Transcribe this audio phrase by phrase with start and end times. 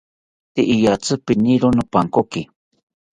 [0.53, 2.41] Tee iyatzi piniro nopankoki